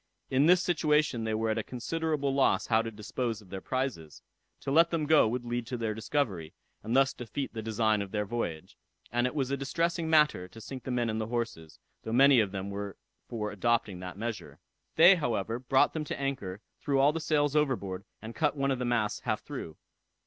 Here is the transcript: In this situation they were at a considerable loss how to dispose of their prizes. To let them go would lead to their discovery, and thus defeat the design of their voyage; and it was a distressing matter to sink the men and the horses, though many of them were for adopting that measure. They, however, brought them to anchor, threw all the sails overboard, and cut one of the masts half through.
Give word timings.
In 0.31 0.47
this 0.47 0.63
situation 0.63 1.25
they 1.25 1.35
were 1.35 1.51
at 1.51 1.59
a 1.59 1.63
considerable 1.63 2.33
loss 2.33 2.65
how 2.65 2.81
to 2.81 2.89
dispose 2.89 3.39
of 3.39 3.51
their 3.51 3.61
prizes. 3.61 4.23
To 4.61 4.71
let 4.71 4.89
them 4.89 5.05
go 5.05 5.27
would 5.27 5.45
lead 5.45 5.67
to 5.67 5.77
their 5.77 5.93
discovery, 5.93 6.55
and 6.81 6.95
thus 6.95 7.13
defeat 7.13 7.53
the 7.53 7.61
design 7.61 8.01
of 8.01 8.09
their 8.09 8.25
voyage; 8.25 8.77
and 9.11 9.27
it 9.27 9.35
was 9.35 9.51
a 9.51 9.57
distressing 9.57 10.09
matter 10.09 10.47
to 10.47 10.59
sink 10.59 10.85
the 10.85 10.89
men 10.89 11.07
and 11.07 11.21
the 11.21 11.27
horses, 11.27 11.77
though 12.01 12.13
many 12.13 12.39
of 12.39 12.51
them 12.51 12.71
were 12.71 12.97
for 13.29 13.51
adopting 13.51 13.99
that 13.99 14.17
measure. 14.17 14.57
They, 14.95 15.17
however, 15.17 15.59
brought 15.59 15.93
them 15.93 16.03
to 16.05 16.19
anchor, 16.19 16.61
threw 16.81 16.99
all 16.99 17.13
the 17.13 17.19
sails 17.19 17.55
overboard, 17.55 18.03
and 18.23 18.33
cut 18.33 18.57
one 18.57 18.71
of 18.71 18.79
the 18.79 18.85
masts 18.85 19.19
half 19.19 19.43
through. 19.43 19.77